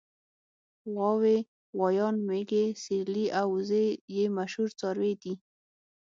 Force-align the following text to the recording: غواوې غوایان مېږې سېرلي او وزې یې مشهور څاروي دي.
غواوې 0.91 1.37
غوایان 1.77 2.15
مېږې 2.27 2.65
سېرلي 2.83 3.25
او 3.39 3.47
وزې 3.55 3.85
یې 4.15 4.25
مشهور 4.37 4.69
څاروي 4.79 5.13
دي. 5.21 5.33